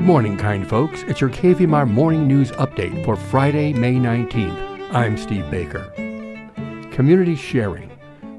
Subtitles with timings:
[0.00, 1.02] Good morning, kind folks.
[1.02, 4.94] It's your KVMR morning news update for Friday, May 19th.
[4.94, 5.92] I'm Steve Baker.
[6.90, 7.90] Community sharing.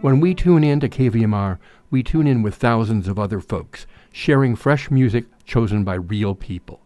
[0.00, 1.58] When we tune in to KVMR,
[1.90, 6.80] we tune in with thousands of other folks, sharing fresh music chosen by real people.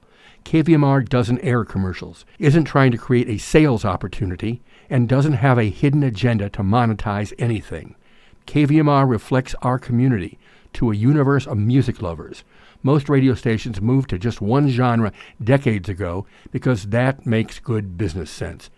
[0.45, 4.61] KVMR doesn't air commercials, isn't trying to create a sales opportunity,
[4.91, 7.95] and doesn't have a hidden agenda to monetize anything.
[8.49, 10.37] KVMR reflects our community
[10.73, 12.43] to a universe of music lovers
[12.85, 15.11] most radio stations moved to just one genre
[15.43, 18.71] decades ago because that makes good business sense.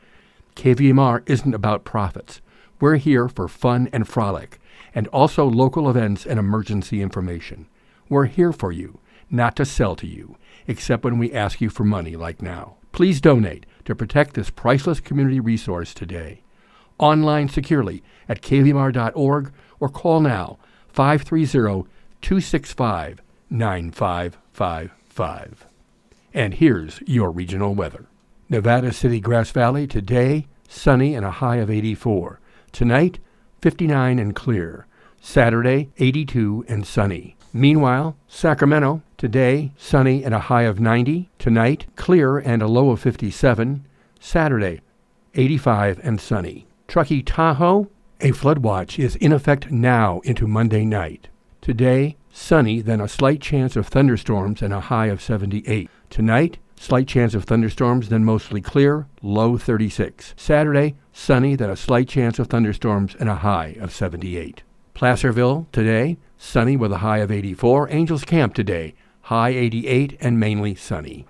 [0.55, 2.41] KVMR isn't about profits.
[2.81, 4.59] We're here for fun and frolic,
[4.95, 7.67] and also local events and emergency information.
[8.09, 10.37] We're here for you, not to sell to you,
[10.67, 12.77] except when we ask you for money like now.
[12.93, 16.43] Please donate to protect this priceless community resource today.
[16.99, 21.89] Online securely at kvmr.org or call now 530
[22.23, 25.67] 265 9555.
[26.35, 28.07] And here's your regional weather.
[28.49, 32.41] Nevada City, Grass Valley, today, sunny and a high of 84.
[32.73, 33.19] Tonight,
[33.61, 34.87] 59 and clear.
[35.21, 37.37] Saturday, 82 and sunny.
[37.53, 41.31] Meanwhile, Sacramento, today, sunny and a high of 90.
[41.39, 43.85] Tonight, clear and a low of 57.
[44.21, 44.81] Saturday,
[45.35, 46.67] 85 and sunny.
[46.87, 47.89] Truckee, Tahoe,
[48.21, 51.29] a flood watch is in effect now into Monday night.
[51.61, 55.89] Today, sunny, then a slight chance of thunderstorms and a high of 78.
[56.11, 60.35] Tonight, slight chance of thunderstorms, then mostly clear, low 36.
[60.37, 64.63] Saturday, sunny, then a slight chance of thunderstorms and a high of 78.
[64.95, 67.89] Placerville, today, sunny with a high of 84.
[67.91, 71.27] Angels Camp today, high 88 and mainly sunny.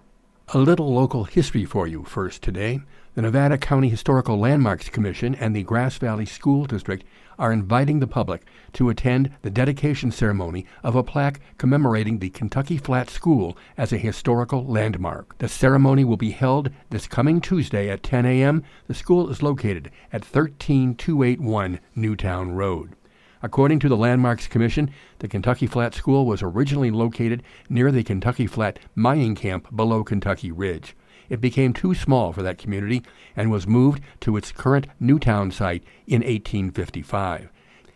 [0.48, 2.80] A little local history for you first today.
[3.16, 7.02] The Nevada County Historical Landmarks Commission and the Grass Valley School District
[7.38, 12.76] are inviting the public to attend the dedication ceremony of a plaque commemorating the Kentucky
[12.76, 15.38] Flat School as a historical landmark.
[15.38, 18.62] The ceremony will be held this coming Tuesday at 10 a.m.
[18.86, 22.96] The school is located at 13281 Newtown Road.
[23.46, 24.90] According to the Landmarks Commission,
[25.20, 30.50] the Kentucky Flat School was originally located near the Kentucky Flat mining camp below Kentucky
[30.50, 30.96] Ridge
[31.28, 33.04] it became too small for that community
[33.36, 37.50] and was moved to its current Newtown site in 1855.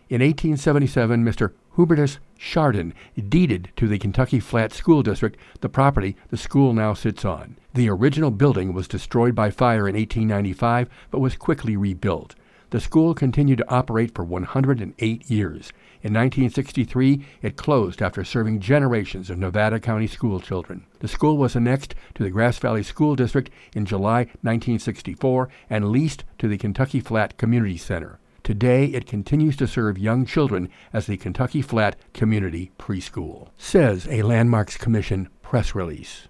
[0.08, 1.52] In 1877, Mr.
[1.76, 2.94] Hubertus Chardon
[3.28, 7.56] deeded to the Kentucky Flat School District the property the school now sits on.
[7.74, 12.36] The original building was destroyed by fire in 1895 but was quickly rebuilt.
[12.70, 15.72] The school continued to operate for 108 years.
[16.02, 20.86] In 1963, it closed after serving generations of Nevada County school children.
[21.00, 26.22] The school was annexed to the Grass Valley School District in July 1964 and leased
[26.38, 28.20] to the Kentucky Flat Community Center.
[28.44, 34.22] Today, it continues to serve young children as the Kentucky Flat Community Preschool, says a
[34.22, 36.28] Landmarks Commission press release.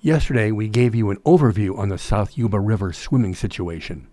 [0.00, 4.06] Yesterday, we gave you an overview on the South Yuba River swimming situation.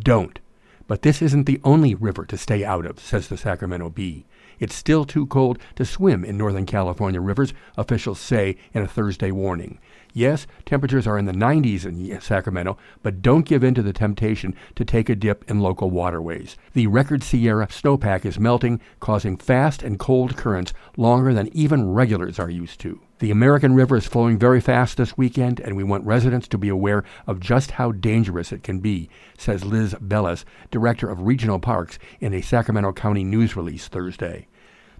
[0.00, 0.40] Don't
[0.86, 4.24] but this isn't the only river to stay out of, says the Sacramento Bee.
[4.58, 9.30] It's still too cold to swim in Northern California rivers, officials say in a Thursday
[9.30, 9.78] warning.
[10.16, 14.54] Yes, temperatures are in the 90s in Sacramento, but don't give in to the temptation
[14.74, 16.56] to take a dip in local waterways.
[16.72, 22.38] The record Sierra snowpack is melting, causing fast and cold currents longer than even regulars
[22.38, 22.98] are used to.
[23.18, 26.70] The American River is flowing very fast this weekend, and we want residents to be
[26.70, 31.98] aware of just how dangerous it can be, says Liz Bellas, Director of Regional Parks,
[32.20, 34.48] in a Sacramento County news release Thursday.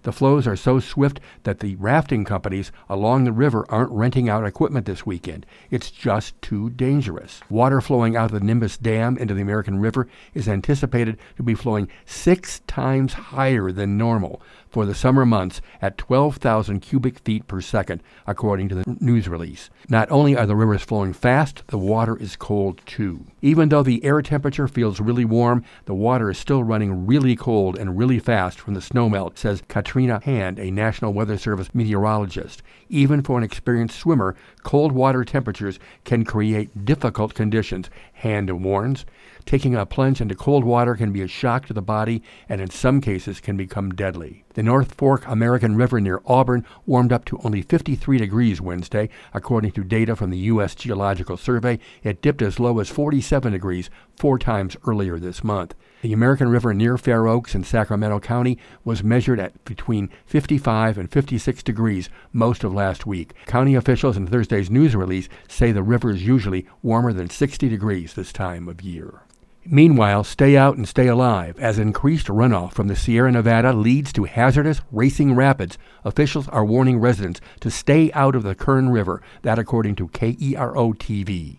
[0.07, 4.45] The flows are so swift that the rafting companies along the river aren't renting out
[4.45, 5.45] equipment this weekend.
[5.69, 7.41] It's just too dangerous.
[7.49, 11.55] Water flowing out of the Nimbus Dam into the American River is anticipated to be
[11.55, 17.61] flowing six times higher than normal for the summer months at 12,000 cubic feet per
[17.61, 19.69] second, according to the news release.
[19.89, 23.25] Not only are the rivers flowing fast, the water is cold too.
[23.41, 27.77] Even though the air temperature feels really warm, the water is still running really cold
[27.77, 32.61] and really fast from the snowmelt, says Katrina Hand, a National Weather Service meteorologist.
[32.89, 39.05] Even for an experienced swimmer, cold water temperatures can create difficult conditions, Hand warns.
[39.47, 42.69] Taking a plunge into cold water can be a shock to the body and in
[42.69, 44.43] some cases can become deadly.
[44.55, 49.07] The North Fork American River near Auburn warmed up to only 53 degrees Wednesday.
[49.33, 50.75] According to data from the U.S.
[50.75, 55.75] Geological Survey, it dipped as low as 47 degrees four times earlier this month.
[56.01, 61.09] The American River near Fair Oaks in Sacramento County was measured at between 55 and
[61.09, 63.31] 56 degrees most of last week.
[63.45, 68.13] County officials in Thursday's news release say the river is usually warmer than 60 degrees
[68.13, 69.21] this time of year.
[69.69, 71.59] Meanwhile, stay out and stay alive.
[71.59, 76.99] As increased runoff from the Sierra Nevada leads to hazardous racing rapids, officials are warning
[76.99, 81.57] residents to stay out of the Kern River, that according to KERO TV.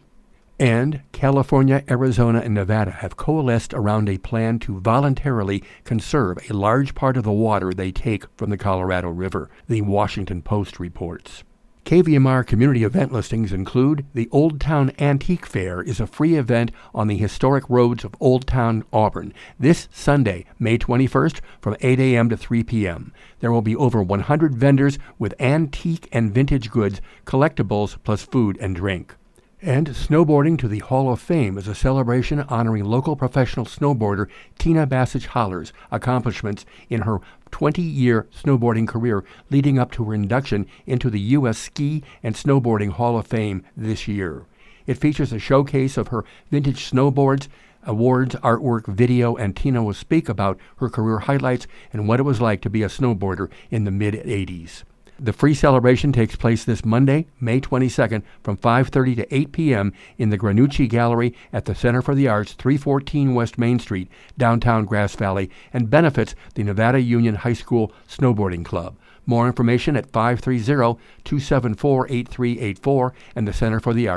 [0.58, 6.94] And California, Arizona, and Nevada have coalesced around a plan to voluntarily conserve a large
[6.94, 11.44] part of the water they take from the Colorado River, the Washington Post reports.
[11.88, 17.08] KVMR community event listings include the Old Town Antique Fair is a free event on
[17.08, 22.28] the historic roads of Old Town Auburn this Sunday, May 21st from 8 a.m.
[22.28, 23.14] to 3 p.m.
[23.40, 28.76] There will be over 100 vendors with antique and vintage goods, collectibles, plus food and
[28.76, 29.14] drink.
[29.60, 34.86] And Snowboarding to the Hall of Fame is a celebration honoring local professional snowboarder Tina
[34.86, 37.18] Basich Holler's accomplishments in her
[37.50, 41.58] 20 year snowboarding career leading up to her induction into the U.S.
[41.58, 44.44] Ski and Snowboarding Hall of Fame this year.
[44.86, 47.48] It features a showcase of her vintage snowboards,
[47.84, 52.40] awards, artwork, video, and Tina will speak about her career highlights and what it was
[52.40, 54.84] like to be a snowboarder in the mid 80s.
[55.20, 59.92] The free celebration takes place this Monday, May 22nd from 5:30 to 8 p.m.
[60.16, 64.84] in the Granucci Gallery at the Center for the Arts, 314 West Main Street, downtown
[64.84, 68.94] Grass Valley, and benefits the Nevada Union High School Snowboarding Club.
[69.26, 74.08] More information at 530-274-8384 and the Center for the.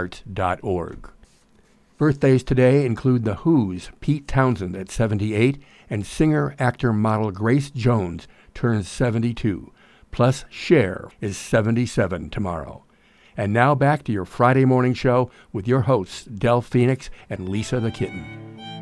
[1.98, 5.58] Birthdays today include The Who's Pete Townshend at 78
[5.90, 9.72] and singer, actor, model Grace Jones turns 72
[10.12, 12.84] plus Cher is 77 tomorrow.
[13.38, 17.80] And now back to your Friday morning show with your hosts, Del Phoenix and Lisa
[17.80, 18.81] the Kitten.